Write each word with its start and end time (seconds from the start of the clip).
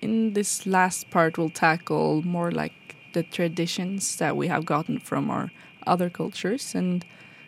in 0.00 0.32
this 0.32 0.66
last 0.66 1.10
part, 1.10 1.38
we'll 1.38 1.50
tackle 1.50 2.22
more 2.22 2.50
like 2.50 2.72
the 3.12 3.22
traditions 3.22 4.16
that 4.16 4.36
we 4.36 4.48
have 4.48 4.64
gotten 4.64 4.98
from 4.98 5.30
our 5.30 5.50
other 5.86 6.10
cultures 6.10 6.74
and 6.74 7.04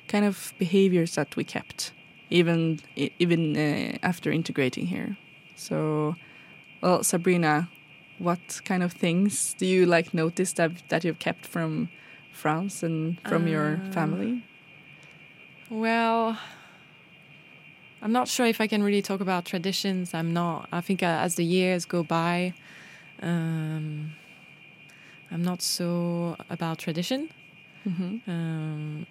kind 0.08 0.25
of 0.25 0.52
behaviors 0.58 1.15
that 1.15 1.36
we 1.36 1.44
kept, 1.44 1.92
even 2.30 2.80
even 3.18 3.57
uh, 3.57 3.99
after 4.02 4.30
integrating 4.30 4.86
here. 4.86 5.17
So, 5.57 6.17
well, 6.83 7.02
Sabrina, 7.02 7.68
what 8.18 8.61
kind 8.64 8.82
of 8.82 8.93
things 8.93 9.55
do 9.59 9.66
you 9.66 9.87
like 9.87 10.12
notice 10.14 10.53
that 10.55 10.71
that 10.89 11.05
you've 11.05 11.19
kept 11.19 11.46
from 11.46 11.89
France 12.32 12.82
and 12.82 13.21
from 13.29 13.45
uh, 13.45 13.50
your 13.50 13.80
family? 13.93 14.45
Well, 15.71 16.39
I'm 18.03 18.11
not 18.11 18.27
sure 18.27 18.46
if 18.46 18.61
I 18.61 18.66
can 18.66 18.82
really 18.82 19.00
talk 19.00 19.21
about 19.21 19.45
traditions. 19.45 20.12
I'm 20.12 20.32
not. 20.32 20.69
I 20.73 20.80
think 20.80 21.05
uh, 21.05 21.07
as 21.07 21.37
the 21.37 21.45
years 21.45 21.84
go 21.84 22.02
by, 22.02 22.52
um, 23.23 24.12
I'm 25.30 25.43
not 25.43 25.62
so 25.62 26.37
about 26.51 26.79
tradition. 26.79 27.30
Mm 27.84 27.95
-hmm. 27.95 28.20
um, 28.27 29.07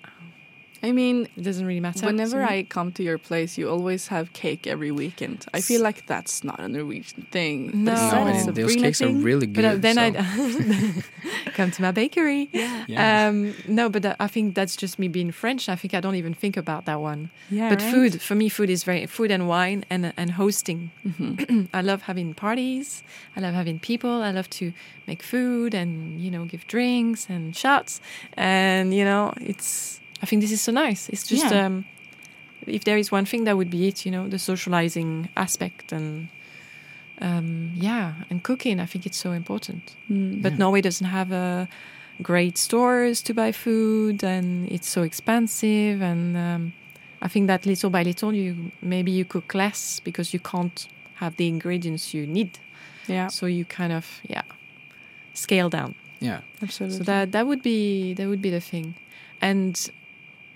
I 0.83 0.91
mean, 0.91 1.27
it 1.37 1.43
doesn't 1.43 1.65
really 1.65 1.79
matter. 1.79 2.05
Whenever 2.05 2.43
I 2.43 2.63
come 2.63 2.91
to 2.93 3.03
your 3.03 3.17
place, 3.17 3.57
you 3.57 3.69
always 3.69 4.07
have 4.07 4.33
cake 4.33 4.65
every 4.65 4.91
weekend. 4.91 5.45
I 5.53 5.61
feel 5.61 5.81
like 5.81 6.07
that's 6.07 6.43
not 6.43 6.59
a 6.59 6.67
Norwegian 6.67 7.27
thing. 7.31 7.83
No, 7.83 7.93
no 7.93 8.51
those 8.51 8.75
cakes 8.75 8.99
thing. 8.99 9.17
are 9.17 9.19
really 9.19 9.45
good. 9.45 9.61
But 9.61 9.65
uh, 9.65 9.75
then 9.75 9.95
so. 9.95 10.19
I 10.19 11.51
come 11.51 11.69
to 11.71 11.81
my 11.83 11.91
bakery. 11.91 12.49
Yeah. 12.51 12.85
yeah. 12.87 13.27
Um, 13.27 13.53
no, 13.67 13.89
but 13.89 14.05
uh, 14.05 14.15
I 14.19 14.27
think 14.27 14.55
that's 14.55 14.75
just 14.75 14.97
me 14.97 15.07
being 15.07 15.31
French. 15.31 15.69
I 15.69 15.75
think 15.75 15.93
I 15.93 15.99
don't 15.99 16.15
even 16.15 16.33
think 16.33 16.57
about 16.57 16.85
that 16.85 16.99
one. 16.99 17.29
Yeah. 17.49 17.69
But 17.69 17.81
right? 17.81 17.91
food 17.91 18.21
for 18.21 18.33
me, 18.33 18.49
food 18.49 18.69
is 18.69 18.83
very 18.83 19.05
food 19.05 19.29
and 19.29 19.47
wine 19.47 19.85
and 19.89 20.13
and 20.17 20.31
hosting. 20.31 20.91
Mm 21.05 21.13
-hmm. 21.17 21.67
I 21.79 21.81
love 21.81 22.03
having 22.05 22.33
parties. 22.33 23.03
I 23.37 23.39
love 23.41 23.53
having 23.55 23.79
people. 23.79 24.29
I 24.29 24.33
love 24.33 24.49
to 24.59 24.65
make 25.07 25.23
food 25.23 25.75
and 25.75 26.19
you 26.23 26.31
know 26.31 26.45
give 26.45 26.63
drinks 26.67 27.29
and 27.29 27.55
shots 27.57 28.01
and 28.37 28.93
you 28.93 29.03
know 29.03 29.33
it's 29.41 30.01
I 30.21 30.25
think 30.25 30.41
this 30.41 30.51
is 30.51 30.61
so 30.61 30.71
nice. 30.71 31.09
It's 31.09 31.27
just 31.27 31.51
yeah. 31.51 31.65
um, 31.65 31.85
if 32.67 32.83
there 32.83 32.97
is 32.97 33.11
one 33.11 33.25
thing 33.25 33.45
that 33.45 33.57
would 33.57 33.69
be 33.69 33.87
it, 33.87 34.05
you 34.05 34.11
know, 34.11 34.27
the 34.27 34.39
socializing 34.39 35.29
aspect 35.35 35.91
and 35.91 36.29
um, 37.21 37.71
yeah, 37.75 38.13
and 38.29 38.43
cooking. 38.43 38.79
I 38.79 38.85
think 38.85 39.05
it's 39.05 39.17
so 39.17 39.31
important. 39.31 39.95
Mm, 40.09 40.41
but 40.41 40.53
yeah. 40.53 40.57
Norway 40.57 40.81
doesn't 40.81 41.07
have 41.07 41.31
a 41.31 41.69
great 42.21 42.57
stores 42.57 43.21
to 43.23 43.33
buy 43.33 43.51
food, 43.51 44.23
and 44.23 44.69
it's 44.71 44.89
so 44.89 45.03
expensive. 45.03 46.01
And 46.01 46.35
um, 46.35 46.73
I 47.21 47.27
think 47.27 47.47
that 47.47 47.65
little 47.65 47.89
by 47.89 48.03
little, 48.03 48.33
you 48.33 48.71
maybe 48.81 49.11
you 49.11 49.25
cook 49.25 49.53
less 49.53 49.99
because 49.99 50.33
you 50.33 50.39
can't 50.39 50.87
have 51.15 51.35
the 51.37 51.47
ingredients 51.47 52.13
you 52.13 52.25
need. 52.25 52.57
Yeah. 53.07 53.27
So 53.27 53.45
you 53.45 53.65
kind 53.65 53.93
of 53.93 54.21
yeah 54.27 54.43
scale 55.33 55.69
down. 55.69 55.95
Yeah, 56.19 56.41
absolutely. 56.61 56.97
So 56.97 57.03
that 57.03 57.31
that 57.31 57.47
would 57.47 57.61
be 57.61 58.13
that 58.15 58.27
would 58.27 58.41
be 58.41 58.49
the 58.49 58.61
thing, 58.61 58.95
and 59.41 59.89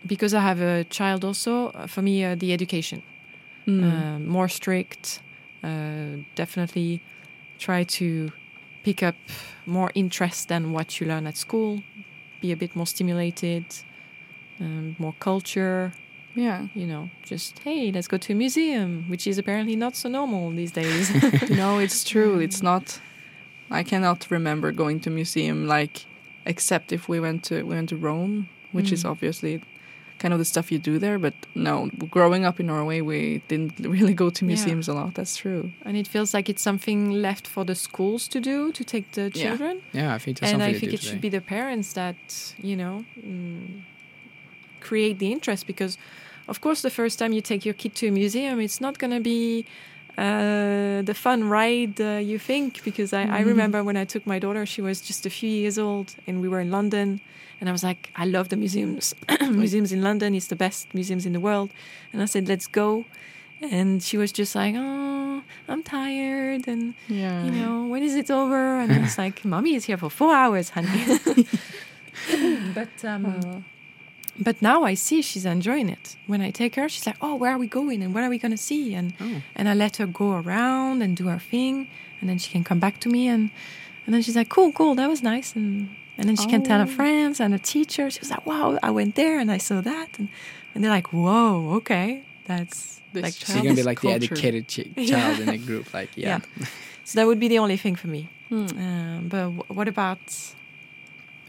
because 0.06 0.34
I 0.34 0.42
have 0.42 0.61
a 0.61 0.84
child 0.86 1.25
also, 1.25 1.70
uh, 1.70 1.88
for 1.88 2.02
me, 2.02 2.23
uh, 2.23 2.36
the 2.36 2.53
education. 2.53 3.03
Mm. 3.67 3.84
Uh, 3.84 4.20
more 4.20 4.47
strict, 4.47 5.22
uh, 5.64 6.17
definitely 6.36 7.02
try 7.58 7.84
to 7.84 8.31
pick 8.84 9.02
up 9.02 9.16
more 9.66 9.92
interest 9.95 10.50
than 10.50 10.72
what 10.72 11.00
you 11.00 11.08
learn 11.08 11.25
at 11.25 11.38
school, 11.38 11.81
be 12.42 12.52
a 12.52 12.56
bit 12.56 12.75
more 12.75 12.86
stimulated, 12.86 13.66
um, 14.59 14.95
more 15.00 15.16
culture. 15.20 15.92
Yeah. 16.36 16.67
You 16.75 16.86
know, 16.86 17.09
just, 17.23 17.59
hey, 17.59 17.92
let's 17.92 18.08
go 18.08 18.17
to 18.17 18.34
a 18.34 18.36
museum, 18.36 19.06
which 19.09 19.25
is 19.25 19.38
apparently 19.38 19.75
not 19.75 19.95
so 19.95 20.09
normal 20.09 20.52
these 20.52 20.72
days. 20.72 21.09
no, 21.50 21.80
it's 21.80 22.03
true. 22.14 22.40
It's 22.40 22.62
not. 22.62 23.00
I 23.72 23.81
cannot 23.81 24.30
remember 24.30 24.72
going 24.72 25.00
to 25.02 25.09
museum 25.09 25.66
like 25.66 26.06
except 26.45 26.92
if 26.92 27.09
we 27.09 27.19
went 27.19 27.44
to 27.45 27.64
we 27.64 27.73
went 27.75 27.90
to 27.90 27.97
Rome, 27.97 28.47
which 28.72 28.90
mm. 28.90 28.94
is 28.94 29.06
obviously 29.06 29.64
kind 30.26 30.34
of 30.34 30.40
the 30.40 30.52
stuff 30.56 30.72
you 30.72 30.80
do 30.80 30.97
there. 30.97 31.19
But 31.19 31.36
no, 31.53 31.91
growing 32.09 32.46
up 32.46 32.59
in 32.59 32.66
Norway, 32.66 33.00
we 33.02 33.44
didn't 33.47 33.74
really 33.96 34.16
go 34.16 34.31
to 34.31 34.44
museums 34.44 34.88
yeah. 34.88 34.94
a 34.94 35.00
lot. 35.00 35.13
That's 35.13 35.38
true. 35.38 35.72
And 35.84 35.96
it 35.96 36.08
feels 36.08 36.34
like 36.34 36.50
it's 36.50 36.63
something 36.63 37.12
left 37.12 37.46
for 37.46 37.63
the 37.63 37.75
schools 37.75 38.28
to 38.30 38.40
do 38.40 38.72
to 38.72 38.84
take 38.84 39.12
the 39.12 39.30
children. 39.30 39.84
Yeah, 39.94 40.02
yeah 40.02 40.16
I 40.16 40.18
think. 40.18 40.41
and 40.41 40.63
I 40.63 40.74
think 40.74 40.94
it 40.94 40.97
today. 40.97 41.08
should 41.08 41.22
be 41.22 41.30
the 41.30 41.41
parents 41.41 41.94
that 41.94 42.18
you 42.58 42.75
know 42.75 43.06
mm, 43.19 43.84
create 44.80 45.19
the 45.19 45.31
interest 45.31 45.68
because, 45.68 45.94
of 46.47 46.59
course, 46.59 46.81
the 46.81 46.96
first 47.02 47.19
time 47.19 47.31
you 47.31 47.42
take 47.42 47.63
your 47.63 47.75
kid 47.75 47.94
to 48.00 48.07
a 48.07 48.12
museum, 48.12 48.59
it's 48.59 48.81
not 48.81 48.97
going 48.97 49.13
to 49.19 49.24
be. 49.36 49.68
Uh, 50.18 51.02
the 51.02 51.14
fun 51.14 51.44
ride 51.50 52.00
uh, 52.00 52.22
you 52.31 52.40
think 52.40 52.84
because 52.84 53.12
I, 53.14 53.24
mm 53.24 53.30
-hmm. 53.30 53.40
I 53.40 53.44
remember 53.44 53.84
when 53.84 53.98
I 53.98 54.06
took 54.06 54.26
my 54.26 54.40
daughter 54.40 54.66
she 54.66 54.81
was 54.81 55.08
just 55.08 55.26
a 55.26 55.30
few 55.30 55.50
years 55.50 55.78
old 55.78 56.16
and 56.28 56.42
we 56.42 56.48
were 56.50 56.62
in 56.62 56.70
London 56.70 57.20
and 57.59 57.70
I 57.70 57.72
was 57.72 57.84
like, 57.84 58.12
I 58.16 58.25
love 58.25 58.50
the 58.50 58.58
museums. 58.58 59.14
museums 59.42 59.92
in 59.92 60.02
London 60.02 60.36
is 60.36 60.48
the 60.48 60.56
best 60.56 60.94
museums 60.94 61.25
in 61.25 61.34
the 61.34 61.40
world. 61.40 61.70
And 62.12 62.22
I 62.22 62.25
said, 62.25 62.48
let's 62.48 62.68
go. 62.68 63.06
And 63.62 64.04
she 64.04 64.18
was 64.18 64.31
just 64.31 64.56
like, 64.56 64.75
oh, 64.78 65.42
I'm 65.68 65.81
tired. 65.81 66.68
And, 66.68 66.94
yeah. 67.08 67.46
you 67.46 67.52
know, 67.52 67.88
when 67.88 68.04
is 68.04 68.16
it 68.16 68.30
over? 68.30 68.80
And 68.80 68.92
I 68.92 69.00
was 69.00 69.18
like, 69.25 69.46
mommy 69.46 69.75
is 69.75 69.86
here 69.86 69.98
for 69.98 70.09
four 70.09 70.36
hours, 70.36 70.70
honey. 70.70 71.06
but, 72.74 73.06
um, 73.06 73.25
uh. 73.25 73.75
But 74.40 74.62
now 74.62 74.84
I 74.84 74.94
see 74.96 75.22
she's 75.22 75.46
enjoying 75.46 75.90
it. 75.90 76.16
When 76.28 76.41
I 76.41 76.51
take 76.51 76.75
her, 76.75 76.90
she's 76.90 77.06
like, 77.06 77.18
oh, 77.22 77.35
where 77.35 77.51
are 77.51 77.57
we 77.57 77.68
going? 77.68 78.03
And 78.03 78.13
what 78.13 78.23
are 78.23 78.29
we 78.29 78.38
going 78.38 78.51
to 78.51 78.57
see? 78.57 78.94
And, 78.94 79.13
oh. 79.19 79.41
and 79.56 79.69
I 79.69 79.73
let 79.73 79.97
her 79.97 80.06
go 80.07 80.34
around 80.34 81.01
and 81.01 81.16
do 81.16 81.28
her 81.28 81.40
thing. 81.40 81.88
And 82.19 82.29
then 82.29 82.38
she 82.38 82.51
can 82.51 82.63
come 82.63 82.79
back 82.79 83.00
to 83.01 83.09
me. 83.09 83.28
And, 83.28 83.50
and 84.06 84.13
then 84.13 84.22
she's 84.22 84.35
like, 84.35 84.50
cool, 84.50 84.72
cool, 84.72 84.95
that 84.95 85.07
was 85.07 85.24
nice. 85.24 85.56
And 85.56 85.90
and 86.18 86.29
then 86.29 86.35
she 86.35 86.45
oh. 86.45 86.50
can 86.50 86.63
tell 86.63 86.79
her 86.79 86.85
oh. 86.85 86.95
friends 86.95 87.40
and 87.40 87.53
her 87.53 87.59
teacher. 87.59 88.09
She 88.09 88.19
was 88.19 88.31
like, 88.31 88.45
wow, 88.45 88.79
I 88.81 88.91
went 88.91 89.16
there 89.16 89.40
and 89.40 89.51
I 89.51 89.57
saw 89.57 89.81
that. 89.81 90.18
And, 90.18 90.29
and 90.74 90.84
they're 90.84 90.91
like, 90.91 91.12
whoa, 91.12 91.74
okay. 91.75 92.24
That's 92.45 93.01
this 93.12 93.24
like 93.24 93.34
She's 93.34 93.56
going 93.56 93.69
to 93.69 93.75
be 93.75 93.84
like 93.84 94.00
culture. 94.00 94.19
the 94.19 94.25
educated 94.25 94.68
ch 94.68 94.79
child 95.09 95.40
in 95.40 95.47
the 95.47 95.57
group. 95.57 95.94
Like, 95.94 96.12
yeah. 96.16 96.40
yeah. 96.57 96.68
So 97.03 97.19
that 97.19 97.28
would 97.28 97.40
be 97.40 97.47
the 97.47 97.59
only 97.59 97.78
thing 97.78 97.95
for 97.95 98.07
me. 98.07 98.29
Hmm. 98.50 98.68
Um, 98.78 99.28
but 99.28 99.50
what 99.75 99.88
about 99.88 100.19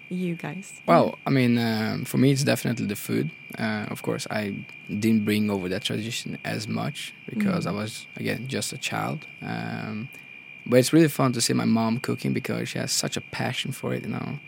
you 0.09 0.35
guys? 0.35 0.81
Well, 0.87 1.19
I 1.27 1.31
mean, 1.31 1.59
um, 1.59 2.05
for 2.05 2.19
me, 2.19 2.33
it's 2.33 2.45
definitely 2.45 2.87
the 2.87 2.97
food. 2.97 3.31
Uh, 3.59 3.87
of 3.91 4.03
course, 4.03 4.27
I 4.31 4.67
didn't 4.89 5.25
bring 5.25 5.51
over 5.51 5.69
that 5.69 5.83
tradition 5.83 6.39
as 6.45 6.69
much 6.69 7.15
because 7.29 7.67
mm. 7.67 7.71
I 7.71 7.73
was, 7.73 8.07
again, 8.17 8.49
just 8.49 8.73
a 8.73 8.79
child. 8.79 9.27
Um, 9.43 10.09
but 10.67 10.79
it's 10.79 10.93
really 10.93 11.09
fun 11.09 11.33
to 11.33 11.41
see 11.41 11.53
my 11.53 11.65
mom 11.65 12.01
cooking 12.01 12.33
because 12.33 12.69
she 12.69 12.79
has 12.79 12.93
such 12.93 13.17
a 13.17 13.21
passion 13.21 13.73
for 13.73 13.95
it, 13.95 14.03
you 14.03 14.11
know 14.11 14.39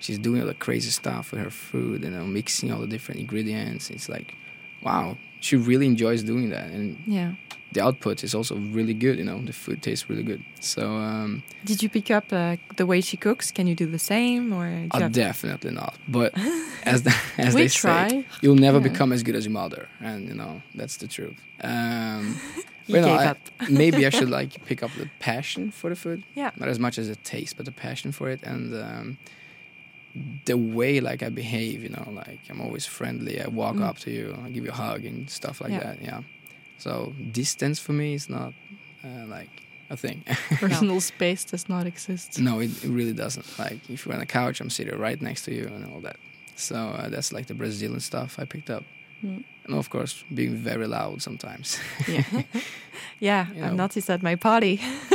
she's 0.00 0.18
doing 0.18 0.40
all 0.40 0.46
the 0.46 0.54
crazy 0.54 0.90
stuff 0.90 1.32
with 1.32 1.40
her 1.40 1.50
food 1.50 2.04
and 2.04 2.12
you 2.12 2.18
know, 2.18 2.26
mixing 2.26 2.72
all 2.72 2.80
the 2.80 2.86
different 2.86 3.20
ingredients. 3.20 3.90
It's 3.90 4.08
like, 4.08 4.34
wow, 4.82 5.16
she 5.40 5.56
really 5.56 5.86
enjoys 5.86 6.22
doing 6.22 6.50
that, 6.50 6.70
and 6.70 7.02
yeah, 7.06 7.32
the 7.72 7.82
output 7.82 8.24
is 8.24 8.34
also 8.34 8.56
really 8.56 8.94
good. 8.94 9.18
You 9.18 9.24
know, 9.24 9.40
the 9.42 9.52
food 9.52 9.82
tastes 9.82 10.08
really 10.08 10.22
good. 10.22 10.42
So, 10.60 10.94
um, 10.96 11.42
did 11.64 11.82
you 11.82 11.88
pick 11.88 12.10
up 12.10 12.32
uh, 12.32 12.56
the 12.76 12.86
way 12.86 13.00
she 13.00 13.16
cooks? 13.16 13.50
Can 13.50 13.66
you 13.66 13.74
do 13.74 13.86
the 13.86 13.98
same, 13.98 14.52
or 14.52 14.88
uh, 14.92 15.08
definitely 15.08 15.72
not? 15.72 15.94
But 16.08 16.32
as 16.84 17.02
the, 17.02 17.14
as 17.38 17.54
they 17.54 17.68
try. 17.68 18.08
say, 18.08 18.26
you'll 18.40 18.56
never 18.56 18.78
yeah. 18.78 18.88
become 18.90 19.12
as 19.12 19.22
good 19.22 19.34
as 19.34 19.44
your 19.44 19.52
mother, 19.52 19.88
and 20.00 20.28
you 20.28 20.34
know 20.34 20.62
that's 20.74 20.96
the 20.96 21.06
truth. 21.06 21.36
Um, 21.60 22.40
you 22.86 23.00
know, 23.00 23.14
I, 23.14 23.36
maybe 23.70 24.06
I 24.06 24.10
should 24.10 24.30
like 24.30 24.64
pick 24.64 24.82
up 24.82 24.92
the 24.92 25.10
passion 25.18 25.70
for 25.70 25.90
the 25.90 25.96
food. 25.96 26.22
Yeah. 26.34 26.50
Not 26.56 26.68
as 26.68 26.78
much 26.78 26.98
as 26.98 27.08
the 27.08 27.16
taste, 27.16 27.56
but 27.56 27.66
the 27.66 27.72
passion 27.72 28.12
for 28.12 28.30
it, 28.30 28.42
and 28.42 28.74
um, 28.74 29.18
the 30.44 30.56
way 30.56 31.00
like 31.00 31.22
I 31.22 31.28
behave, 31.28 31.82
you 31.82 31.90
know, 31.90 32.08
like 32.12 32.40
I'm 32.48 32.60
always 32.60 32.86
friendly. 32.86 33.40
I 33.40 33.48
walk 33.48 33.76
mm. 33.76 33.82
up 33.82 33.98
to 34.00 34.10
you, 34.10 34.36
I 34.44 34.50
give 34.50 34.64
you 34.64 34.70
a 34.70 34.74
hug 34.74 35.04
and 35.04 35.28
stuff 35.30 35.60
like 35.60 35.72
yeah. 35.72 35.80
that. 35.80 36.02
Yeah. 36.02 36.22
So 36.78 37.14
distance 37.32 37.78
for 37.78 37.92
me 37.92 38.14
is 38.14 38.28
not 38.28 38.52
uh, 39.04 39.26
like 39.26 39.50
a 39.90 39.96
thing. 39.96 40.24
Personal 40.50 41.00
space 41.00 41.44
does 41.44 41.68
not 41.68 41.86
exist. 41.86 42.38
No, 42.38 42.60
it, 42.60 42.70
it, 42.84 42.88
really 42.88 43.12
doesn't. 43.12 43.58
Like 43.58 43.88
if 43.88 44.06
you're 44.06 44.14
on 44.14 44.20
a 44.20 44.26
couch, 44.26 44.60
I'm 44.60 44.70
sitting 44.70 44.98
right 44.98 45.20
next 45.20 45.44
to 45.44 45.54
you 45.54 45.66
and 45.66 45.92
all 45.92 46.00
that. 46.00 46.16
So 46.56 46.76
uh, 46.76 47.08
that's 47.08 47.32
like 47.32 47.46
the 47.46 47.54
Brazilian 47.54 48.00
stuff 48.00 48.38
I 48.38 48.44
picked 48.44 48.70
up. 48.70 48.84
Mm. 49.24 49.44
And 49.64 49.74
of 49.74 49.90
course, 49.90 50.24
being 50.32 50.54
very 50.56 50.86
loud 50.86 51.22
sometimes. 51.22 51.78
yeah, 52.06 52.24
yeah. 53.20 53.46
You 53.48 53.60
know. 53.60 53.66
I've 53.66 53.74
noticed 53.74 54.10
at 54.10 54.22
my 54.22 54.36
party. 54.36 54.80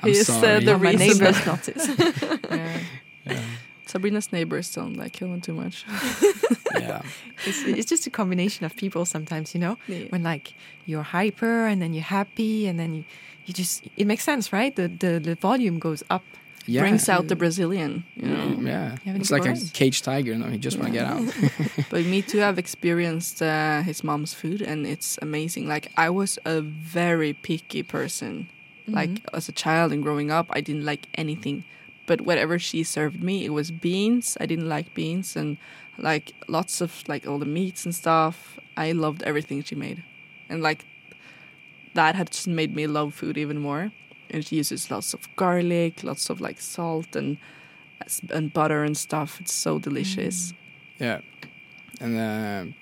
I'm 0.00 0.14
sorry. 0.14 0.56
Uh, 0.56 0.60
the 0.60 0.78
my 0.80 0.92
neighbors 0.92 1.46
notice. 1.46 1.88
yeah. 2.50 2.78
Sabrina's 3.86 4.32
neighbors 4.32 4.72
don't 4.74 4.96
like 4.96 5.16
Helen 5.16 5.40
too 5.40 5.54
much. 5.54 5.84
yeah. 6.74 7.02
It's, 7.46 7.62
it's, 7.64 7.88
just 7.88 8.04
a 8.06 8.10
combination 8.10 8.66
of 8.66 8.74
people 8.74 9.04
sometimes, 9.06 9.54
you 9.54 9.60
know? 9.60 9.78
Yeah. 9.86 10.06
When 10.08 10.24
like 10.24 10.54
you're 10.86 11.04
hyper 11.04 11.66
and 11.66 11.80
then 11.80 11.94
you're 11.94 12.02
happy 12.02 12.66
and 12.66 12.78
then 12.78 12.94
you, 12.96 13.04
you 13.46 13.54
just, 13.54 13.84
it 13.96 14.06
makes 14.08 14.24
sense, 14.24 14.52
right? 14.52 14.74
The, 14.74 14.88
the, 14.88 15.20
the 15.20 15.34
volume 15.36 15.78
goes 15.78 16.02
up. 16.10 16.24
Yeah. 16.66 16.82
Brings 16.82 17.08
out 17.08 17.28
the 17.28 17.36
Brazilian, 17.36 18.04
you 18.16 18.28
know? 18.28 18.58
Yeah. 18.60 18.96
It's 19.06 19.30
like 19.30 19.46
a 19.46 19.54
caged 19.72 20.04
tiger, 20.04 20.32
you 20.32 20.38
know? 20.38 20.48
He 20.48 20.58
just 20.58 20.76
yeah. 20.76 20.82
want 20.82 20.92
to 20.92 20.98
get 20.98 21.06
out. 21.06 21.86
but 21.90 22.04
me 22.04 22.20
too, 22.20 22.42
I've 22.42 22.58
experienced 22.58 23.40
uh, 23.40 23.82
his 23.82 24.04
mom's 24.04 24.34
food 24.34 24.60
and 24.60 24.86
it's 24.86 25.18
amazing. 25.22 25.68
Like 25.68 25.92
I 25.96 26.10
was 26.10 26.38
a 26.44 26.60
very 26.60 27.32
picky 27.32 27.82
person 27.82 28.48
Like 28.88 29.20
as 29.32 29.48
a 29.48 29.52
child 29.52 29.92
and 29.92 30.02
growing 30.02 30.30
up, 30.30 30.46
I 30.50 30.60
didn't 30.60 30.84
like 30.84 31.08
anything. 31.14 31.64
But 32.08 32.22
whatever 32.22 32.58
she 32.58 32.82
served 32.82 33.22
me, 33.22 33.44
it 33.44 33.50
was 33.50 33.70
beans. 33.70 34.36
I 34.40 34.46
didn't 34.46 34.68
like 34.68 34.94
beans 34.94 35.36
and 35.36 35.58
like 35.98 36.32
lots 36.48 36.80
of 36.80 36.90
like 37.06 37.26
all 37.28 37.38
the 37.38 37.52
meats 37.58 37.84
and 37.84 37.94
stuff. 37.94 38.58
I 38.76 38.92
loved 38.92 39.22
everything 39.22 39.62
she 39.62 39.76
made. 39.76 40.02
And 40.48 40.62
like 40.62 40.86
that 41.94 42.14
had 42.14 42.30
just 42.30 42.48
made 42.48 42.74
me 42.74 42.86
love 42.86 43.14
food 43.14 43.36
even 43.36 43.58
more. 43.58 43.92
And 44.30 44.44
she 44.44 44.56
uses 44.56 44.90
lots 44.90 45.14
of 45.14 45.28
garlic, 45.36 46.02
lots 46.02 46.30
of 46.30 46.40
like 46.40 46.60
salt 46.60 47.14
and 47.14 47.36
and 48.30 48.52
butter 48.52 48.84
and 48.84 48.96
stuff. 48.96 49.40
It's 49.40 49.52
so 49.52 49.78
delicious. 49.78 50.54
Yeah, 50.98 51.20
and 52.00 52.16
uh, 52.16 52.72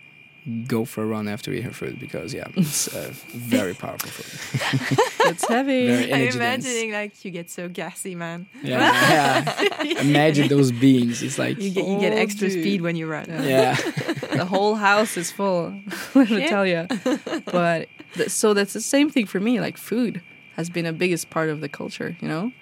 go 0.69 0.84
for 0.84 1.02
a 1.02 1.06
run 1.06 1.26
after 1.28 1.50
eating 1.50 1.62
eat 1.64 1.66
her 1.66 1.72
food 1.72 1.98
because 1.98 2.32
yeah, 2.32 2.46
it's 2.56 2.94
uh, 2.94 3.10
very 3.34 3.75
powerful 3.75 4.08
food. 4.10 4.98
It's 5.31 5.46
heavy. 5.48 5.87
Very 5.88 6.04
I'm 6.04 6.20
energy 6.20 6.38
dense. 6.38 6.64
imagining 6.66 6.93
like 6.93 7.25
you 7.25 7.31
get 7.32 7.50
so 7.50 7.69
gassy, 7.69 8.14
man. 8.14 8.46
Yeah, 8.62 8.78
yeah. 9.82 10.00
Imagine 10.00 10.48
those 10.48 10.70
beans. 10.72 11.22
It's 11.22 11.38
like 11.38 11.58
You 11.60 11.70
get 11.70 11.87
you 11.87 11.98
get 11.98 12.12
Oh, 12.12 12.16
extra 12.16 12.48
dude. 12.48 12.60
speed 12.60 12.81
when 12.82 12.96
you 12.96 13.06
run. 13.06 13.26
yeah, 13.28 13.75
the 14.32 14.44
whole 14.48 14.75
house 14.76 15.16
is 15.16 15.31
full. 15.32 15.75
Let 16.14 16.31
me 16.31 16.38
Yeah. 16.43 16.49
tell 16.49 16.66
you. 16.66 16.87
But 17.46 17.88
th- 18.14 18.31
so 18.31 18.54
that's 18.54 18.72
the 18.72 18.81
same 18.81 19.10
thing 19.10 19.26
for 19.26 19.40
me. 19.40 19.60
Like 19.60 19.76
food 19.76 20.22
has 20.56 20.70
been 20.70 20.87
a 20.87 20.92
biggest 20.92 21.28
part 21.31 21.49
of 21.50 21.60
the 21.60 21.69
culture, 21.69 22.16
you 22.20 22.28
know, 22.28 22.52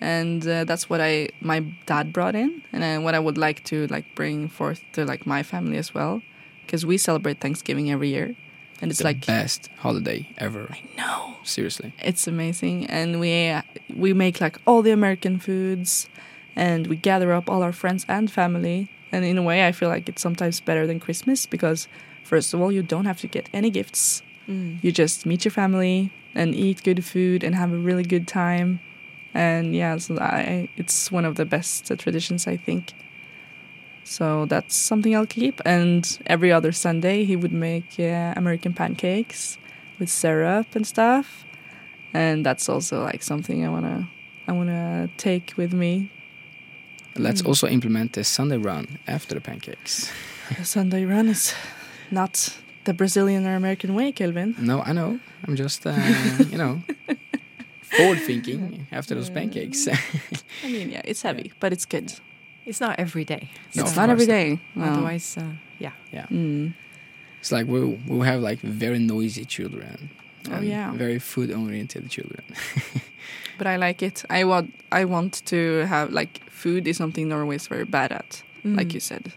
and 0.00 0.46
uh, 0.46 0.64
that's 0.64 0.88
what 0.88 1.00
I 1.00 1.28
my 1.40 1.60
dad 1.86 2.12
brought 2.12 2.34
in, 2.34 2.62
and 2.72 2.82
uh, 2.82 3.02
what 3.04 3.14
I 3.14 3.18
would 3.18 3.36
like 3.38 3.62
to 3.64 3.86
like 3.88 4.06
bring 4.14 4.48
forth 4.48 4.80
to 4.92 5.04
like 5.04 5.26
my 5.26 5.42
family 5.42 5.76
as 5.76 5.92
well, 5.94 6.22
because 6.64 6.84
we 6.86 6.98
celebrate 6.98 7.40
Thanksgiving 7.40 7.90
every 7.90 8.08
year, 8.08 8.34
and 8.80 8.90
it's 8.90 9.02
like 9.02 9.24
the 9.26 9.32
like 9.32 9.42
best 9.42 9.68
holiday 9.78 10.28
ever. 10.38 10.76
no, 10.96 11.36
Seriously. 11.44 11.92
it's 12.02 12.26
amazing, 12.26 12.86
and 12.86 13.20
we 13.20 13.48
uh, 13.48 13.62
we 13.94 14.12
make 14.12 14.40
like 14.40 14.58
all 14.66 14.82
the 14.82 14.90
American 14.92 15.38
foods, 15.38 16.08
and 16.56 16.86
we 16.86 16.96
gather 16.96 17.32
up 17.32 17.48
all 17.50 17.62
our 17.62 17.72
friends 17.72 18.04
and 18.08 18.30
family. 18.30 18.90
And 19.12 19.24
in 19.24 19.36
a 19.38 19.42
way, 19.42 19.66
I 19.66 19.72
feel 19.72 19.88
like 19.88 20.08
it's 20.08 20.22
sometimes 20.22 20.60
better 20.60 20.86
than 20.86 21.00
Christmas 21.00 21.44
because, 21.44 21.88
first 22.22 22.54
of 22.54 22.60
all, 22.60 22.70
you 22.70 22.82
don't 22.82 23.06
have 23.06 23.20
to 23.20 23.26
get 23.26 23.48
any 23.52 23.68
gifts. 23.68 24.22
Mm. 24.48 24.78
You 24.84 24.92
just 24.92 25.26
meet 25.26 25.44
your 25.44 25.50
family 25.50 26.12
and 26.32 26.54
eat 26.54 26.84
good 26.84 27.04
food 27.04 27.42
and 27.42 27.56
have 27.56 27.72
a 27.72 27.76
really 27.76 28.04
good 28.04 28.28
time. 28.28 28.78
And 29.34 29.74
yeah, 29.74 29.96
so 29.98 30.16
I, 30.18 30.68
it's 30.76 31.10
one 31.10 31.24
of 31.24 31.34
the 31.34 31.44
best 31.44 31.90
uh, 31.90 31.96
traditions, 31.96 32.46
I 32.46 32.56
think. 32.56 32.92
So 34.10 34.44
that's 34.46 34.74
something 34.74 35.14
I'll 35.14 35.32
keep. 35.40 35.60
And 35.64 36.02
every 36.26 36.50
other 36.50 36.72
Sunday, 36.72 37.24
he 37.24 37.36
would 37.36 37.52
make 37.52 37.94
uh, 37.98 38.34
American 38.36 38.72
pancakes 38.72 39.56
with 40.00 40.08
syrup 40.10 40.66
and 40.74 40.84
stuff. 40.84 41.44
And 42.12 42.44
that's 42.44 42.68
also 42.68 43.04
like 43.04 43.22
something 43.22 43.64
I 43.64 43.68
wanna, 43.68 44.08
I 44.48 44.52
wanna 44.52 45.08
take 45.16 45.54
with 45.56 45.72
me. 45.72 46.10
Let's 47.16 47.42
Mm. 47.42 47.48
also 47.48 47.66
implement 47.68 48.12
the 48.12 48.24
Sunday 48.24 48.56
run 48.58 48.98
after 49.06 49.34
the 49.36 49.40
pancakes. 49.40 50.10
The 50.58 50.64
Sunday 50.64 51.04
run 51.04 51.28
is 51.28 51.54
not 52.10 52.58
the 52.84 52.92
Brazilian 52.94 53.46
or 53.46 53.54
American 53.54 53.94
way, 53.94 54.10
Kelvin. 54.12 54.54
No, 54.58 54.80
I 54.82 54.92
know. 54.92 55.20
I'm 55.46 55.54
just, 55.56 55.86
uh, 55.86 55.92
you 56.50 56.58
know, 56.58 56.82
forward 57.82 58.18
thinking 58.26 58.86
after 58.90 59.14
those 59.14 59.30
pancakes. 59.38 59.86
I 60.64 60.68
mean, 60.68 60.90
yeah, 60.90 61.02
it's 61.04 61.22
heavy, 61.28 61.52
but 61.60 61.72
it's 61.72 61.86
good. 61.86 62.12
It's 62.66 62.80
not 62.80 62.98
every 62.98 63.24
day. 63.24 63.50
No, 63.74 63.82
it's 63.82 63.96
not 63.96 64.10
every 64.10 64.26
day. 64.26 64.56
course. 64.74 64.76
No. 64.76 64.92
Otherwise, 64.92 65.36
uh, 65.38 65.52
yeah. 65.78 65.92
yeah. 66.12 66.26
Mm. 66.30 66.74
It's 67.40 67.50
like 67.52 67.66
we'll, 67.66 67.98
we'll 68.06 68.22
have 68.22 68.40
like 68.40 68.60
very 68.60 68.98
noisy 68.98 69.44
children. 69.44 70.10
Oh, 70.50 70.60
yeah. 70.60 70.92
Very 70.92 71.18
food 71.18 71.50
oriented 71.50 72.08
children. 72.10 72.44
But 73.58 73.66
I 73.66 73.76
like 73.76 74.02
it. 74.02 74.24
I 74.30 74.44
want. 74.44 74.72
I 74.90 75.04
want 75.04 75.44
to 75.46 75.84
have 75.86 76.12
like 76.12 76.40
food 76.50 76.86
is 76.88 76.96
something 76.96 77.28
Norway 77.28 77.56
is 77.56 77.66
very 77.68 77.84
bad 77.84 78.10
at. 78.10 78.42
Like 78.64 78.88
Mm. 78.88 78.94
you 78.94 79.00
said, 79.00 79.32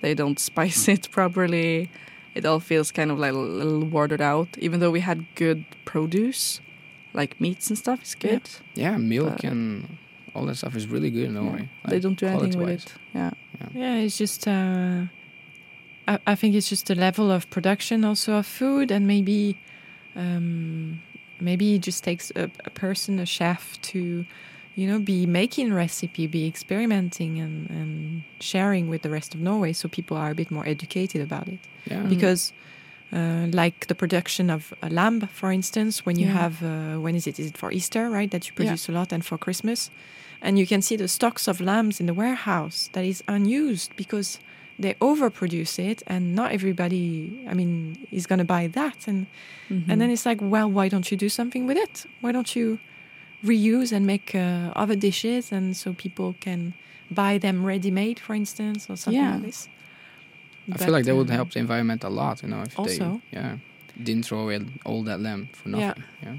they 0.00 0.14
don't 0.14 0.38
spice 0.38 0.88
it 0.88 1.10
properly. 1.10 1.90
It 2.34 2.46
all 2.46 2.58
feels 2.60 2.90
kind 2.92 3.10
of 3.10 3.18
like 3.18 3.32
a 3.32 3.36
little 3.38 3.84
watered 3.84 4.22
out. 4.22 4.48
Even 4.58 4.80
though 4.80 4.90
we 4.90 5.00
had 5.00 5.26
good 5.34 5.64
produce, 5.84 6.60
like 7.12 7.38
meats 7.38 7.68
and 7.68 7.76
stuff, 7.78 8.02
is 8.02 8.14
good. 8.14 8.48
Yeah, 8.74 8.96
milk 8.96 9.36
But- 9.42 9.44
and 9.44 9.98
all 10.36 10.46
that 10.46 10.56
stuff 10.56 10.76
is 10.76 10.86
really 10.86 11.10
good 11.10 11.24
in 11.24 11.34
Norway. 11.34 11.68
they 11.86 11.94
like, 11.96 12.02
don't 12.02 12.18
do 12.18 12.26
anything 12.26 12.58
with 12.58 12.68
it. 12.86 12.94
Yeah. 13.14 13.30
Yeah, 13.74 13.96
it's 14.04 14.18
just. 14.18 14.46
Uh, 14.46 15.06
I, 16.08 16.18
I 16.26 16.34
think 16.34 16.54
it's 16.54 16.68
just 16.68 16.86
the 16.86 16.94
level 16.94 17.30
of 17.30 17.48
production 17.50 18.04
also 18.04 18.34
of 18.34 18.46
food, 18.46 18.90
and 18.90 19.06
maybe, 19.06 19.58
um, 20.14 21.00
maybe 21.40 21.74
it 21.74 21.82
just 21.86 22.04
takes 22.04 22.30
a, 22.36 22.50
a 22.64 22.70
person, 22.70 23.18
a 23.18 23.26
chef, 23.26 23.80
to, 23.90 24.24
you 24.74 24.86
know, 24.86 24.98
be 24.98 25.26
making 25.26 25.72
recipe, 25.74 26.26
be 26.26 26.46
experimenting, 26.46 27.40
and 27.40 27.70
and 27.70 28.22
sharing 28.40 28.88
with 28.90 29.02
the 29.02 29.10
rest 29.10 29.34
of 29.34 29.40
Norway, 29.40 29.72
so 29.72 29.88
people 29.88 30.16
are 30.16 30.30
a 30.30 30.34
bit 30.34 30.50
more 30.50 30.66
educated 30.68 31.20
about 31.22 31.48
it. 31.48 31.60
Yeah. 31.90 32.02
Mm. 32.02 32.08
Because, 32.08 32.52
uh, 33.12 33.46
like 33.52 33.86
the 33.86 33.94
production 33.94 34.50
of 34.50 34.72
a 34.82 34.88
lamb, 34.90 35.20
for 35.32 35.50
instance, 35.50 36.04
when 36.06 36.16
you 36.18 36.26
Yeah. 36.26 36.38
have 36.42 36.62
uh, 36.62 37.00
when 37.00 37.14
is 37.16 37.26
it? 37.26 37.38
Is 37.38 37.46
it 37.46 37.56
for 37.56 37.72
Easter, 37.72 38.10
right? 38.10 38.30
That 38.30 38.46
you 38.46 38.52
produce 38.54 38.88
a 38.88 38.92
lot, 38.92 39.12
and 39.12 39.24
for 39.24 39.38
Christmas, 39.38 39.90
and 40.46 40.58
you 40.58 40.66
can 40.66 40.80
see 40.82 40.96
the 40.96 41.08
stocks 41.08 41.48
of 41.48 41.60
lambs 41.60 42.00
in 42.00 42.06
the 42.06 42.14
warehouse 42.14 42.78
that 42.92 43.04
is 43.04 43.22
unused 43.26 43.90
because 43.96 44.28
they 44.82 44.94
overproduce 45.00 45.74
it, 45.90 46.02
and 46.06 46.22
not 46.40 46.48
everybody, 46.52 47.02
I 47.50 47.54
mean, 47.54 47.96
is 48.18 48.26
going 48.26 48.38
to 48.46 48.54
buy 48.56 48.64
that, 48.80 49.08
and 49.08 49.26
Mm-hmm. 49.68 49.90
and 49.90 50.00
then 50.00 50.10
it's 50.10 50.24
like, 50.30 50.40
well, 50.54 50.68
why 50.76 50.88
don't 50.88 51.08
you 51.10 51.16
do 51.18 51.28
something 51.28 51.66
with 51.68 51.76
it? 51.86 52.06
Why 52.22 52.30
don't 52.32 52.52
you 52.58 52.78
reuse 53.44 53.90
and 53.96 54.04
make 54.06 54.28
uh, 54.34 54.82
other 54.82 54.96
dishes, 55.08 55.52
and 55.52 55.76
so 55.76 55.92
people 55.92 56.34
can 56.40 56.72
buy 57.10 57.38
them 57.38 57.56
ready-made, 57.66 58.18
for 58.26 58.34
instance, 58.34 58.80
or 58.90 58.96
something 58.96 59.22
Yeah. 59.22 59.34
like 59.36 59.46
this. 59.46 59.68
I 60.68 60.72
But, 60.72 60.80
feel 60.84 60.94
like 60.96 61.04
that 61.08 61.16
would 61.16 61.30
uh, 61.30 61.34
help 61.40 61.50
the 61.52 61.58
environment 61.60 62.04
a 62.04 62.08
lot, 62.08 62.42
you 62.42 62.48
know, 62.48 62.62
if 62.62 62.78
Also. 62.78 63.20
they 63.32 63.38
yeah 63.38 63.56
didn't 64.06 64.24
throw 64.26 64.40
away 64.44 64.58
all 64.84 65.02
that 65.04 65.20
lamb 65.20 65.48
for 65.52 65.68
Yeah. 65.70 65.76
nothing. 65.78 66.04
Yeah. 66.22 66.36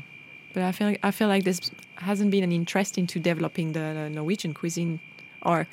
But 0.54 0.64
I 0.64 0.72
feel 0.72 0.88
like, 0.88 1.00
I 1.04 1.12
feel 1.12 1.28
like 1.28 1.44
this 1.44 1.60
hasn't 1.96 2.32
been 2.32 2.44
an 2.44 2.52
interest 2.52 2.98
into 2.98 3.20
developing 3.20 3.74
the, 3.74 4.10
Norwegian 4.10 4.54
cuisine, 4.54 5.00
or 5.42 5.68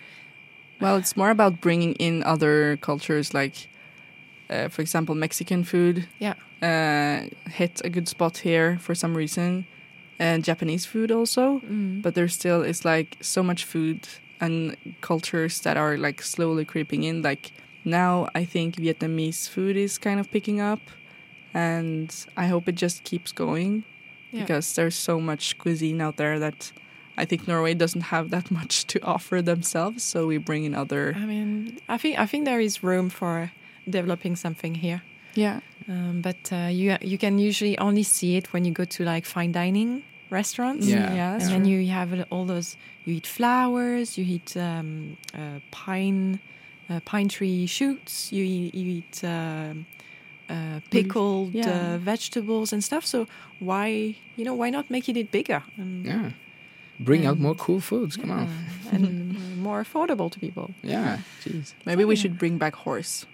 Well, 0.80 0.96
it's 0.96 1.16
more 1.16 1.30
about 1.30 1.60
bringing 1.60 1.94
in 1.94 2.22
other 2.24 2.76
cultures, 2.78 3.32
like, 3.32 3.68
uh, 4.50 4.68
for 4.68 4.82
example, 4.82 5.14
Mexican 5.14 5.64
food. 5.64 6.06
Yeah. 6.18 6.34
Uh, 6.60 7.28
hit 7.50 7.80
a 7.84 7.90
good 7.90 8.08
spot 8.08 8.38
here 8.38 8.78
for 8.80 8.94
some 8.94 9.16
reason, 9.16 9.66
and 10.18 10.44
Japanese 10.44 10.86
food 10.86 11.10
also. 11.10 11.60
But 12.02 12.14
there 12.14 12.28
still 12.28 12.62
is 12.62 12.84
like 12.84 13.16
so 13.20 13.42
much 13.42 13.64
food 13.64 14.08
and 14.40 14.76
cultures 15.00 15.60
that 15.60 15.76
are 15.76 15.96
like 15.96 16.22
slowly 16.22 16.64
creeping 16.64 17.04
in. 17.04 17.22
Like 17.22 17.52
now, 17.84 18.28
I 18.34 18.44
think 18.44 18.76
Vietnamese 18.76 19.48
food 19.48 19.76
is 19.76 19.98
kind 19.98 20.18
of 20.20 20.30
picking 20.30 20.60
up, 20.60 20.80
and 21.52 22.14
I 22.36 22.46
hope 22.46 22.68
it 22.68 22.74
just 22.74 23.04
keeps 23.04 23.32
going 23.32 23.84
Yeah. 24.34 24.40
because 24.40 24.74
there's 24.74 24.96
so 24.96 25.20
much 25.20 25.56
cuisine 25.58 26.00
out 26.00 26.16
there 26.16 26.38
that 26.40 26.72
I 27.16 27.24
think 27.24 27.46
Norway 27.46 27.74
doesn't 27.74 28.06
have 28.12 28.30
that 28.30 28.50
much 28.58 28.86
to 28.88 28.98
offer 29.02 29.40
themselves. 29.42 30.02
So 30.02 30.26
we 30.26 30.38
bring 30.38 30.64
in 30.64 30.74
other. 30.74 31.14
I 31.16 31.24
mean, 31.24 31.78
I 31.88 31.98
think 31.98 32.18
I 32.18 32.26
think 32.26 32.44
there 32.44 32.60
is 32.60 32.82
room 32.82 33.10
for 33.10 33.52
developing 33.88 34.36
something 34.36 34.74
here. 34.74 35.02
Yeah. 35.34 35.60
Um, 35.88 36.20
but 36.22 36.52
uh, 36.52 36.68
you 36.70 36.96
you 37.00 37.18
can 37.18 37.38
usually 37.38 37.78
only 37.78 38.02
see 38.02 38.36
it 38.36 38.52
when 38.52 38.64
you 38.64 38.72
go 38.72 38.84
to 38.84 39.04
like 39.04 39.24
fine 39.26 39.52
dining 39.52 40.02
restaurants. 40.30 40.86
Yeah. 40.86 41.14
yeah, 41.14 41.34
and 41.34 41.42
then 41.42 41.64
you 41.64 41.86
have 41.88 42.26
all 42.30 42.44
those. 42.46 42.76
You 43.04 43.14
eat 43.14 43.26
flowers. 43.26 44.16
You 44.18 44.24
eat 44.24 44.56
um, 44.56 45.16
uh, 45.34 45.60
pine 45.70 46.40
uh, 46.88 47.00
pine 47.04 47.28
tree 47.28 47.66
shoots. 47.66 48.32
You 48.32 48.44
eat, 48.44 48.74
you 48.74 48.86
eat 48.98 49.24
um, 49.24 49.86
uh, 50.48 50.80
pickled 50.90 51.54
yeah. 51.54 51.94
uh, 51.94 51.98
vegetables 51.98 52.72
and 52.72 52.82
stuff. 52.82 53.04
So 53.06 53.26
why 53.60 54.16
you 54.36 54.44
know 54.44 54.54
why 54.54 54.70
not 54.70 54.90
make 54.90 55.08
it 55.08 55.30
bigger? 55.30 55.62
And, 55.76 56.04
Yeah. 56.06 56.30
Bring 57.00 57.26
out 57.26 57.38
more 57.40 57.56
cool 57.56 57.80
foods. 57.80 58.16
Come 58.16 58.30
on. 58.30 58.48
and 58.92 59.58
more 59.62 59.82
affordable 59.82 60.30
to 60.30 60.38
people. 60.38 60.70
Yeah. 60.80 61.18
Jeez. 61.42 61.74
Maybe 61.84 62.04
we 62.04 62.14
should 62.14 62.38
bring 62.38 62.56
back 62.56 62.76
horse. 62.76 63.26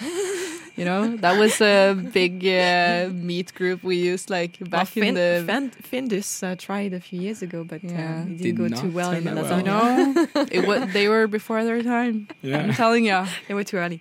you 0.76 0.84
know, 0.84 1.16
that 1.18 1.38
was 1.38 1.60
a 1.60 1.94
big 2.12 2.44
uh, 2.46 3.08
meat 3.12 3.54
group 3.54 3.82
we 3.84 3.96
used 3.96 4.28
like 4.30 4.58
back 4.70 4.88
well, 4.96 5.04
in 5.06 5.14
the. 5.14 5.42
Fin- 5.46 5.70
Findus 5.70 6.42
uh, 6.42 6.56
tried 6.56 6.92
a 6.92 7.00
few 7.00 7.20
years 7.20 7.42
ago, 7.42 7.64
but 7.64 7.82
Yeah. 7.84 8.22
um, 8.22 8.32
it 8.32 8.38
Did 8.38 8.56
didn't 8.56 8.70
go 8.74 8.80
too 8.82 8.90
well 8.90 9.12
in 9.12 9.24
turn 9.24 9.34
the 9.36 9.42
well. 9.42 9.58
you 9.58 9.64
lasagna. 9.64 10.34
know, 10.34 10.46
it 10.58 10.66
was, 10.66 10.92
they 10.92 11.08
were 11.08 11.26
before 11.26 11.62
their 11.64 11.82
time. 11.82 12.26
Yeah. 12.42 12.58
I'm 12.64 12.72
telling 12.74 13.06
you. 13.06 13.24
they 13.48 13.54
were 13.54 13.64
too 13.64 13.76
early. 13.76 14.00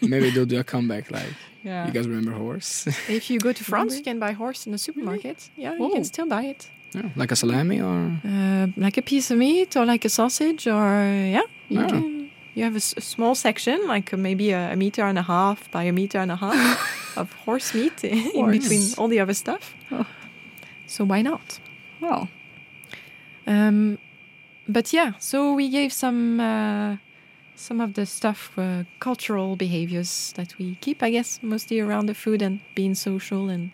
Maybe 0.00 0.30
they'll 0.30 0.46
do 0.46 0.58
a 0.60 0.64
comeback. 0.64 1.10
Like 1.10 1.32
Yeah. 1.62 1.86
you 1.86 1.92
guys 1.92 2.06
remember 2.08 2.32
horse? 2.32 2.86
If 3.08 3.30
you 3.30 3.38
go 3.38 3.52
to 3.52 3.64
France, 3.64 3.96
you 3.96 4.02
can 4.02 4.18
buy 4.18 4.32
horse 4.32 4.66
in 4.66 4.72
the 4.72 4.78
supermarket. 4.78 5.50
Yeah, 5.56 5.74
you 5.74 5.84
Oh. 5.84 5.90
can 5.90 6.04
still 6.04 6.26
buy 6.26 6.44
it. 6.44 6.68
yeah. 6.94 7.08
Like 7.16 7.30
a 7.32 7.36
salami 7.36 7.80
or 7.80 8.10
Uh, 8.24 8.66
like 8.76 8.96
a 8.98 9.02
piece 9.02 9.30
of 9.30 9.38
meat 9.38 9.76
or 9.76 9.84
like 9.86 10.04
a 10.04 10.08
sausage 10.08 10.66
or 10.66 10.90
yeah, 11.36 11.42
you 11.68 11.80
Oh. 11.80 11.88
can. 11.88 12.19
You 12.54 12.64
have 12.64 12.74
a, 12.74 12.76
s- 12.82 12.94
a 12.96 13.00
small 13.00 13.34
section, 13.34 13.86
like 13.86 14.12
uh, 14.12 14.16
maybe 14.16 14.50
a, 14.52 14.72
a 14.72 14.76
meter 14.76 15.04
and 15.04 15.18
a 15.18 15.22
half 15.22 15.70
by 15.70 15.84
a 15.84 15.92
meter 15.92 16.18
and 16.18 16.30
a 16.32 16.36
half 16.36 17.16
of 17.16 17.32
horse 17.44 17.74
meat 17.74 18.02
in 18.04 18.30
Horse. 18.32 18.58
between 18.58 18.82
all 18.98 19.08
the 19.08 19.20
other 19.20 19.34
stuff. 19.34 19.74
Oh. 19.90 20.04
So 20.86 21.04
why 21.04 21.22
not? 21.22 21.60
Well, 22.00 22.28
Um, 23.46 23.98
but 24.68 24.92
yeah, 24.92 25.12
so 25.18 25.54
we 25.54 25.68
gave 25.68 25.92
some 25.92 26.40
uh, 26.40 26.96
some 27.56 27.80
of 27.84 27.92
the 27.94 28.06
stuff, 28.06 28.52
uh, 28.56 28.84
cultural 29.00 29.56
behaviors 29.56 30.32
that 30.36 30.56
we 30.58 30.76
keep, 30.80 31.02
I 31.02 31.10
guess, 31.10 31.38
mostly 31.42 31.80
around 31.80 32.06
the 32.06 32.14
food 32.14 32.42
and 32.42 32.60
being 32.74 32.94
social 32.94 33.48
and 33.50 33.70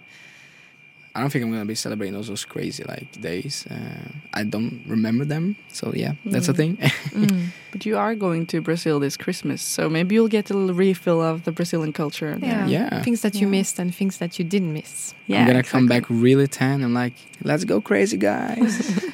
I 1.16 1.20
don't 1.20 1.30
think 1.32 1.44
I'm 1.44 1.50
gonna 1.52 1.64
be 1.64 1.74
celebrating 1.74 2.14
those 2.14 2.28
those 2.28 2.44
crazy 2.46 2.84
like 2.84 3.08
days. 3.20 3.64
Uh, 3.70 4.08
I 4.40 4.44
don't 4.44 4.82
remember 4.86 5.24
them, 5.24 5.56
so 5.72 5.92
yeah, 5.94 6.12
that's 6.32 6.48
a 6.48 6.52
Mm. 6.52 6.56
thing. 6.56 6.76
Mm. 7.16 7.40
but 7.72 7.86
you 7.86 7.96
are 7.98 8.14
going 8.14 8.46
to 8.46 8.60
Brazil 8.60 9.00
this 9.00 9.16
Christmas, 9.16 9.62
so 9.62 9.88
maybe 9.88 10.14
you'll 10.14 10.28
get 10.38 10.50
a 10.50 10.54
little 10.54 10.74
refill 10.86 11.20
of 11.22 11.42
the 11.44 11.52
Brazilian 11.52 11.92
culture. 11.92 12.36
yeah. 12.42 12.68
Yeah. 12.68 13.02
things 13.02 13.20
that 13.20 13.34
you 13.34 13.46
Yeah. 13.46 13.58
missed 13.58 13.78
and 13.80 13.94
things 13.94 14.16
that 14.18 14.38
you 14.38 14.44
didn't 14.48 14.72
miss. 14.72 15.14
Yeah, 15.26 15.40
I'm 15.40 15.46
gonna 15.46 15.62
come 15.62 15.86
back 15.88 16.04
really 16.10 16.46
tan. 16.48 16.82
I'm 16.84 16.94
like, 17.02 17.14
let's 17.42 17.64
go 17.64 17.80
crazy, 17.80 18.16
guys. 18.18 18.72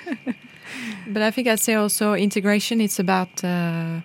But 1.07 1.23
I 1.23 1.31
think 1.31 1.47
I'd 1.49 1.61
say 1.61 1.75
also 1.75 2.15
integration. 2.15 2.81
It's 2.81 2.99
about 2.99 3.45
uh, 3.45 4.01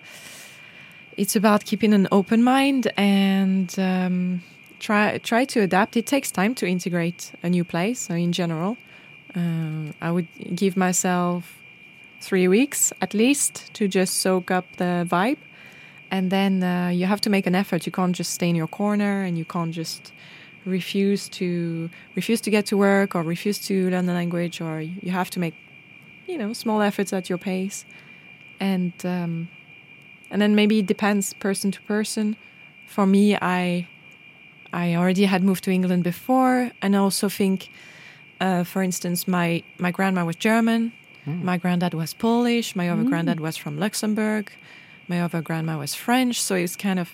it's 1.16 1.36
about 1.36 1.64
keeping 1.64 1.94
an 1.94 2.06
open 2.10 2.42
mind 2.42 2.92
and 2.96 3.74
um, 3.78 4.42
try 4.78 5.18
try 5.18 5.44
to 5.46 5.60
adapt. 5.60 5.96
It 5.96 6.06
takes 6.06 6.30
time 6.30 6.54
to 6.56 6.66
integrate 6.66 7.32
a 7.42 7.50
new 7.50 7.64
place. 7.64 8.00
So 8.00 8.14
in 8.14 8.32
general, 8.32 8.76
uh, 9.34 9.92
I 10.00 10.10
would 10.10 10.28
give 10.54 10.76
myself 10.76 11.58
three 12.20 12.48
weeks 12.48 12.92
at 13.00 13.14
least 13.14 13.72
to 13.74 13.86
just 13.88 14.14
soak 14.20 14.50
up 14.50 14.64
the 14.76 15.06
vibe, 15.08 15.38
and 16.10 16.30
then 16.30 16.62
uh, 16.62 16.88
you 16.88 17.06
have 17.06 17.20
to 17.22 17.30
make 17.30 17.46
an 17.46 17.54
effort. 17.54 17.86
You 17.86 17.92
can't 17.92 18.14
just 18.14 18.32
stay 18.32 18.48
in 18.48 18.56
your 18.56 18.68
corner, 18.68 19.22
and 19.22 19.38
you 19.38 19.44
can't 19.44 19.72
just 19.72 20.12
refuse 20.64 21.28
to 21.28 21.88
refuse 22.14 22.40
to 22.42 22.50
get 22.50 22.66
to 22.66 22.76
work 22.76 23.14
or 23.14 23.22
refuse 23.22 23.58
to 23.66 23.90
learn 23.90 24.06
the 24.06 24.14
language, 24.14 24.60
or 24.60 24.80
you 24.80 25.10
have 25.10 25.30
to 25.30 25.40
make 25.40 25.54
you 26.26 26.36
know 26.36 26.52
small 26.52 26.82
efforts 26.82 27.12
at 27.12 27.28
your 27.28 27.38
pace 27.38 27.84
and 28.60 28.92
um, 29.04 29.48
and 30.30 30.40
then 30.42 30.54
maybe 30.54 30.80
it 30.80 30.86
depends 30.86 31.32
person 31.34 31.70
to 31.70 31.80
person 31.82 32.36
for 32.86 33.06
me 33.06 33.36
i 33.36 33.88
i 34.72 34.94
already 34.94 35.24
had 35.24 35.42
moved 35.42 35.64
to 35.64 35.70
england 35.70 36.02
before 36.04 36.70
and 36.82 36.94
i 36.96 36.98
also 36.98 37.28
think 37.28 37.68
uh, 38.40 38.64
for 38.64 38.82
instance 38.82 39.26
my 39.28 39.62
my 39.78 39.90
grandma 39.90 40.24
was 40.24 40.36
german 40.36 40.92
Mm. 41.26 41.42
my 41.42 41.56
granddad 41.58 41.94
was 41.94 42.14
polish 42.14 42.74
my 42.76 42.88
other 42.88 43.02
Mm. 43.04 43.08
granddad 43.10 43.40
was 43.40 43.56
from 43.56 43.76
luxembourg 43.78 44.50
my 45.08 45.20
other 45.20 45.42
grandma 45.42 45.76
was 45.78 45.94
french 45.94 46.40
so 46.40 46.54
it's 46.54 46.76
kind 46.76 46.98
of 46.98 47.08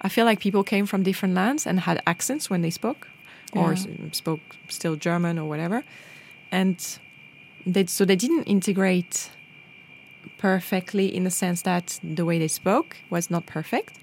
i 0.00 0.08
feel 0.08 0.24
like 0.24 0.40
people 0.40 0.64
came 0.64 0.86
from 0.86 1.02
different 1.02 1.34
lands 1.34 1.66
and 1.66 1.80
had 1.80 2.02
accents 2.06 2.48
when 2.50 2.62
they 2.62 2.70
spoke 2.70 3.06
or 3.52 3.66
Yeah. 3.72 3.78
s- 3.78 3.86
spoke 4.16 4.40
still 4.68 4.96
german 4.96 5.38
or 5.38 5.46
whatever 5.48 5.84
and 6.50 6.76
they, 7.66 7.86
so 7.86 8.04
they 8.04 8.16
didn't 8.16 8.44
integrate 8.44 9.30
perfectly 10.38 11.14
in 11.14 11.24
the 11.24 11.30
sense 11.30 11.62
that 11.62 11.98
the 12.02 12.24
way 12.24 12.38
they 12.38 12.48
spoke 12.48 12.96
was 13.10 13.30
not 13.30 13.46
perfect, 13.46 13.98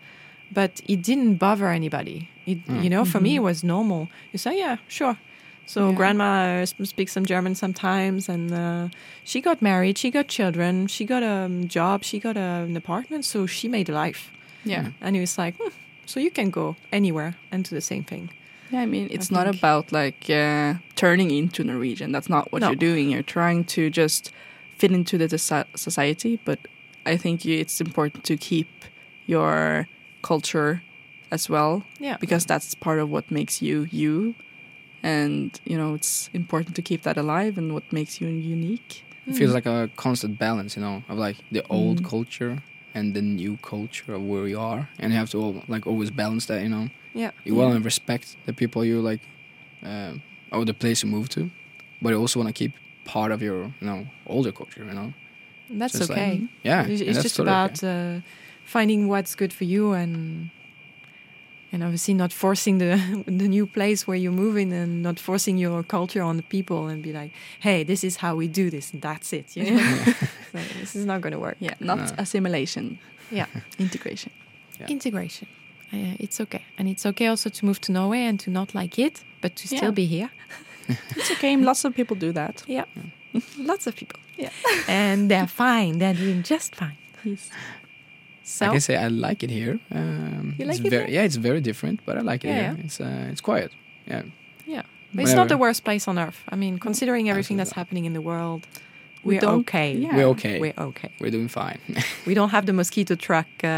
but 0.52 0.82
it 0.88 1.02
didn't 1.04 1.36
bother 1.36 1.68
anybody. 1.68 2.30
It, 2.46 2.66
Mm. 2.68 2.84
You 2.84 2.90
know, 2.90 3.06
for 3.06 3.20
me, 3.22 3.32
Mhm. 3.34 3.36
it 3.38 3.44
was 3.44 3.64
normal. 3.64 4.10
You 4.34 4.40
say, 4.40 4.58
yeah, 4.58 4.78
sure. 4.88 5.18
So 5.66 5.90
Yeah. 5.90 5.96
grandma 5.96 6.62
uh, 6.64 6.66
speaks 6.66 7.12
some 7.12 7.26
German 7.26 7.54
sometimes, 7.56 8.28
and 8.30 8.52
uh, 8.52 8.90
she 9.24 9.40
got 9.42 9.62
married, 9.62 9.98
she 10.00 10.10
got 10.10 10.28
children, 10.28 10.88
she 10.88 11.06
got 11.06 11.22
a 11.24 11.46
um, 11.46 11.68
job, 11.68 12.04
she 12.04 12.18
got 12.20 12.36
a, 12.38 12.66
an 12.70 12.76
apartment, 12.76 13.24
so 13.26 13.46
she 13.46 13.68
made 13.68 13.88
a 13.90 13.94
life. 13.94 14.32
Yeah. 14.66 14.88
And 15.02 15.16
he 15.16 15.20
was 15.22 15.38
like, 15.38 15.56
hmm, 15.60 15.70
so 16.06 16.20
you 16.20 16.32
can 16.32 16.50
go 16.50 16.76
anywhere 16.92 17.36
and 17.52 17.64
do 17.64 17.76
the 17.76 17.82
same 17.82 18.04
thing. 18.04 18.30
Yeah, 18.72 18.82
I 18.82 18.86
mean, 18.88 19.08
it's 19.12 19.32
I 19.32 19.36
not 19.36 19.46
think- 19.46 19.58
about 19.62 19.92
like 19.92 20.30
uh, 20.30 20.74
turning 20.96 21.30
into 21.32 21.64
Norwegian. 21.64 22.12
That's 22.12 22.30
not 22.30 22.52
what 22.52 22.62
No. 22.62 22.68
you're 22.70 22.76
doing. 22.90 23.12
You're 23.12 23.22
trying 23.24 23.64
to 23.76 23.90
just 23.92 24.32
fit 24.78 24.92
into 24.92 25.18
the 25.18 25.38
society. 25.76 26.40
But 26.46 26.60
I 27.06 27.18
think 27.18 27.46
you, 27.46 27.60
it's 27.60 27.80
important 27.82 28.24
to 28.26 28.38
keep 28.38 28.68
your 29.28 29.88
culture 30.22 30.82
as 31.32 31.50
well 31.50 31.84
Yeah. 32.00 32.18
because 32.20 32.46
that's 32.46 32.76
part 32.76 33.00
of 33.00 33.10
what 33.10 33.30
makes 33.32 33.62
you 33.62 33.88
you. 33.92 34.36
And 35.04 35.60
you 35.66 35.78
know, 35.78 35.94
it's 35.96 36.30
important 36.34 36.76
to 36.76 36.82
keep 36.82 37.02
that 37.04 37.18
alive 37.18 37.58
and 37.58 37.74
what 37.74 37.84
makes 37.92 38.20
you 38.22 38.28
unique. 38.28 39.04
It 39.28 39.36
feels 39.36 39.54
like 39.54 39.66
a 39.66 39.90
constant 39.96 40.40
balance, 40.40 40.76
you 40.76 40.82
know, 40.82 41.04
of 41.08 41.18
like 41.18 41.38
the 41.52 41.64
old 41.70 42.02
Mm. 42.02 42.10
culture 42.10 42.62
and 42.96 43.14
the 43.14 43.22
new 43.22 43.58
culture 43.62 44.14
of 44.16 44.22
where 44.24 44.48
you 44.48 44.60
are, 44.60 44.90
and 45.00 45.12
you 45.14 45.20
have 45.20 45.30
to 45.32 45.42
al- 45.42 45.64
like 45.68 45.86
always 45.88 46.10
balance 46.12 46.48
that, 46.48 46.62
you 46.64 46.70
know. 46.70 46.90
Yeah. 47.14 47.32
You 47.46 47.56
want 47.56 47.78
to 47.78 47.84
respect 47.84 48.36
the 48.46 48.54
people 48.54 48.84
you 48.84 49.00
like, 49.02 49.22
um, 49.84 50.22
or 50.52 50.66
the 50.66 50.74
place 50.74 51.04
you 51.04 51.10
move 51.12 51.30
to, 51.30 51.50
but 52.02 52.10
you 52.10 52.20
also 52.20 52.40
want 52.40 52.48
to 52.56 52.60
keep 52.64 52.74
part 53.06 53.32
of 53.32 53.42
your, 53.42 53.58
you 53.80 53.88
know, 53.88 54.08
older 54.26 54.52
culture, 54.52 54.84
you 54.84 54.94
know. 54.94 55.14
That's 55.70 55.94
Just 55.94 56.10
like- 56.10 56.18
okay. 56.20 56.48
Yeah, 56.64 56.88
It's, 56.88 57.02
it's 57.02 57.14
that's 57.14 57.24
just 57.24 57.36
totally 57.38 57.54
about 57.56 57.84
okay. 57.84 58.18
uh, 58.18 58.22
finding 58.74 59.08
what's 59.10 59.36
good 59.36 59.52
for 59.54 59.66
you 59.66 59.94
and 59.94 60.50
and 61.72 61.84
obviously 61.84 62.14
not 62.16 62.32
forcing 62.34 62.80
the 62.80 62.96
the 63.42 63.48
new 63.48 63.66
place 63.68 64.08
where 64.08 64.18
you're 64.24 64.38
moving 64.46 64.74
and 64.74 65.02
not 65.04 65.20
forcing 65.20 65.58
your 65.60 65.84
culture 65.84 66.24
on 66.24 66.38
the 66.38 66.44
people 66.44 66.88
and 66.92 67.04
be 67.04 67.12
like, 67.14 67.32
hey, 67.60 67.84
this 67.86 68.04
is 68.04 68.18
how 68.18 68.36
we 68.36 68.48
do 68.48 68.70
this 68.70 68.94
and 68.94 69.02
that's 69.02 69.34
it. 69.34 69.56
You 69.58 69.64
know? 69.72 69.78
so 70.52 70.60
this 70.80 70.96
is 70.96 71.06
not 71.06 71.22
going 71.22 71.34
to 71.34 71.40
work. 71.40 71.58
Yeah, 71.60 71.76
not 71.80 71.98
No. 71.98 72.06
assimilation. 72.18 72.98
Yeah. 73.32 73.46
integration. 73.78 74.32
Yeah. 74.80 74.88
Integration. 74.90 75.48
Uh, 75.94 76.16
it's 76.26 76.40
okay, 76.42 76.64
and 76.78 76.88
it's 76.88 77.06
okay 77.06 77.28
also 77.30 77.50
to 77.50 77.66
move 77.66 77.80
to 77.82 77.92
Norway 77.92 78.20
and 78.30 78.40
to 78.40 78.50
not 78.52 78.74
like 78.76 79.00
it, 79.02 79.24
but 79.42 79.56
to 79.56 79.68
still 79.68 79.84
Yeah. 79.92 79.92
be 79.96 80.06
here. 80.06 80.30
It's 81.18 81.32
okay. 81.32 81.58
Lots 81.58 81.86
of 81.86 81.94
people 81.96 82.16
do 82.20 82.32
that. 82.34 82.64
Yeah, 82.68 82.86
lots 83.58 83.88
of 83.88 83.96
people. 83.96 84.20
Yeah. 84.38 84.52
and 84.88 85.30
they're 85.30 85.48
fine. 85.48 85.98
They're 86.00 86.14
doing 86.18 86.44
just 86.44 86.76
fine. 86.76 86.98
Yes. 87.24 87.50
So 88.50 88.66
I 88.66 88.70
can 88.70 88.82
say 88.82 88.96
I 88.96 89.08
like 89.10 89.44
it 89.46 89.52
here. 89.52 89.80
Um, 89.92 90.56
You 90.58 90.66
like 90.72 90.86
it 90.86 90.90
very? 90.90 91.14
Yeah, 91.14 91.26
it's 91.26 91.38
very 91.38 91.62
different, 91.62 92.00
but 92.06 92.16
I 92.18 92.22
like 92.32 92.44
it 92.44 92.50
Yeah, 92.50 92.62
here. 92.76 92.86
It's 92.86 93.00
uh, 93.00 93.32
it's 93.32 93.42
quiet. 93.42 93.72
Yeah, 94.08 94.84
But 95.14 95.24
it's 95.24 95.36
not 95.36 95.48
the 95.48 95.58
worst 95.58 95.84
place 95.84 96.08
on 96.12 96.18
earth. 96.18 96.40
I 96.54 96.56
mean, 96.56 96.80
considering 96.80 97.30
everything 97.30 97.58
that's 97.60 97.74
happening 97.74 98.06
in 98.06 98.14
the 98.14 98.22
world, 98.22 98.62
We 99.24 99.38
we're 99.38 99.60
okay. 99.60 99.90
yeah. 99.94 100.16
we're 100.18 100.30
okay. 100.36 100.60
We're 100.60 100.88
okay. 100.90 101.10
We're 101.20 101.32
doing 101.32 101.50
fine. 101.50 101.80
We 102.28 102.34
don't 102.34 102.52
have 102.52 102.66
the 102.66 102.74
mosquito 102.74 103.16
truck 103.16 103.48
uh, 103.64 103.70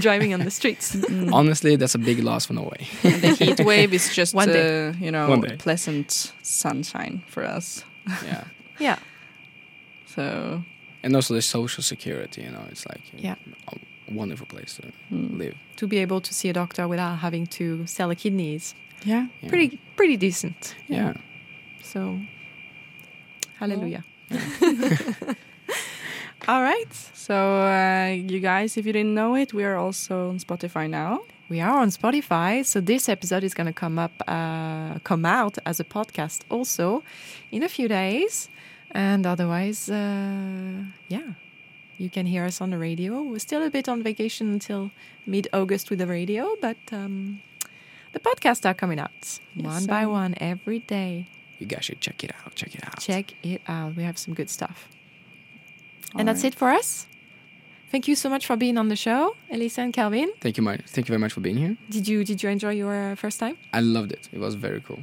driving 0.06 0.34
on 0.34 0.40
the 0.44 0.50
streets. 0.50 0.96
Mm. 0.96 1.32
Honestly, 1.40 1.76
that's 1.76 1.94
a 1.94 1.98
big 1.98 2.18
loss 2.22 2.46
for 2.46 2.54
Norway. 2.54 2.86
The 3.02 3.36
heat 3.40 3.60
wave 3.60 3.94
is 3.94 4.16
just 4.16 4.34
One 4.34 4.48
day. 4.48 4.88
uh, 4.88 5.04
you 5.04 5.10
know 5.10 5.42
pleasant 5.58 6.32
sunshine 6.42 7.20
for 7.26 7.42
us. 7.56 7.84
yeah, 8.24 8.44
yeah. 8.80 8.98
So 10.06 10.22
and 11.02 11.14
also 11.16 11.34
the 11.34 11.42
social 11.42 11.82
security. 11.82 12.42
You 12.42 12.50
know, 12.50 12.64
it's 12.70 12.84
like 12.86 13.02
Yeah. 13.24 13.36
a 13.68 13.76
wonderful 14.10 14.46
place 14.46 14.76
to 14.76 14.82
mm, 15.14 15.38
live. 15.38 15.54
To 15.76 15.86
be 15.86 15.98
able 15.98 16.20
to 16.20 16.34
see 16.34 16.48
a 16.48 16.52
doctor 16.52 16.88
without 16.88 17.18
having 17.18 17.46
to 17.58 17.86
sell 17.86 18.10
a 18.10 18.14
kidney 18.14 18.60
yeah, 19.04 19.26
Yeah. 19.42 19.48
pretty 19.48 19.80
pretty 19.96 20.16
decent. 20.16 20.74
Yeah. 20.88 21.14
So, 21.82 22.20
hallelujah. 23.58 24.04
All 26.48 26.62
right. 26.62 26.92
So 27.14 27.34
uh, 27.34 28.08
you 28.12 28.40
guys, 28.40 28.76
if 28.76 28.86
you 28.86 28.92
didn't 28.92 29.14
know 29.14 29.36
it, 29.36 29.52
we 29.52 29.64
are 29.64 29.76
also 29.76 30.30
on 30.30 30.38
Spotify 30.38 30.88
now. 30.88 31.20
We 31.48 31.60
are 31.60 31.78
on 31.80 31.90
Spotify, 31.90 32.64
so 32.64 32.80
this 32.80 33.08
episode 33.08 33.42
is 33.42 33.54
going 33.54 33.66
to 33.66 33.72
come 33.72 33.98
up, 33.98 34.12
uh, 34.28 35.00
come 35.02 35.24
out 35.24 35.58
as 35.66 35.80
a 35.80 35.84
podcast 35.84 36.42
also 36.48 37.02
in 37.50 37.64
a 37.64 37.68
few 37.68 37.88
days. 37.88 38.48
And 38.92 39.26
otherwise, 39.26 39.88
uh, 39.90 40.84
yeah, 41.08 41.32
you 42.00 42.08
can 42.08 42.24
hear 42.24 42.44
us 42.46 42.60
on 42.62 42.70
the 42.70 42.78
radio. 42.78 43.22
We're 43.22 43.38
still 43.38 43.62
a 43.62 43.70
bit 43.70 43.86
on 43.88 44.02
vacation 44.02 44.50
until 44.50 44.90
mid 45.26 45.48
August 45.52 45.90
with 45.90 45.98
the 45.98 46.06
radio, 46.06 46.56
but 46.60 46.78
um, 46.92 47.42
the 48.12 48.20
podcasts 48.20 48.64
are 48.64 48.74
coming 48.74 48.98
out 48.98 49.38
Yes, 49.54 49.66
one 49.66 49.84
by 49.86 50.06
one 50.06 50.34
every 50.38 50.78
day. 50.78 51.28
You 51.58 51.66
guys 51.66 51.84
should 51.84 52.00
check 52.00 52.24
it 52.24 52.32
out. 52.38 52.54
Check 52.54 52.74
it 52.74 52.84
out. 52.86 53.00
Check 53.00 53.34
it 53.42 53.60
out. 53.68 53.96
We 53.96 54.02
have 54.02 54.16
some 54.16 54.32
good 54.32 54.48
stuff. 54.48 54.88
All 56.14 56.20
and 56.20 56.28
that's 56.28 56.42
right. 56.42 56.54
it 56.54 56.58
for 56.58 56.70
us. 56.70 57.06
Thank 57.90 58.08
you 58.08 58.14
so 58.14 58.30
much 58.30 58.46
for 58.46 58.56
being 58.56 58.78
on 58.78 58.88
the 58.88 58.96
show, 58.96 59.34
Elisa 59.50 59.80
and 59.82 59.92
Kelvin. 59.92 60.32
Thank 60.40 60.56
you, 60.56 60.62
much. 60.62 60.80
Thank 60.86 61.08
you 61.08 61.12
very 61.12 61.18
much 61.18 61.32
for 61.32 61.40
being 61.40 61.56
here. 61.56 61.76
Did 61.90 62.08
you 62.08 62.24
did 62.24 62.42
you 62.42 62.48
enjoy 62.48 62.70
your 62.70 62.94
uh, 63.12 63.14
first 63.16 63.38
time? 63.40 63.58
I 63.74 63.80
loved 63.80 64.12
it. 64.12 64.28
It 64.32 64.38
was 64.38 64.54
very 64.54 64.80
cool. 64.80 65.00